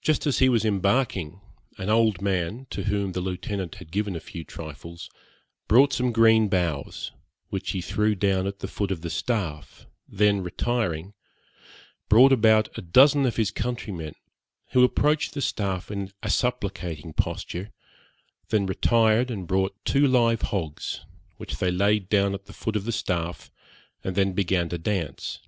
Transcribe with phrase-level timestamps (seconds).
[0.00, 1.42] Just as he was embarking,
[1.76, 5.10] an old man, to whom the Lieutenant had given a few trifles,
[5.68, 7.12] brought some green boughs,
[7.50, 11.12] which he threw down at the foot of the staff, then retiring,
[12.08, 14.14] brought about a dozen of his countrymen,
[14.70, 17.70] who approached the staff in a supplicating posture,
[18.48, 21.04] then retired and brought two live hogs,
[21.36, 23.50] which they laid down at the foot of the staff,
[24.02, 25.40] and then began to dance.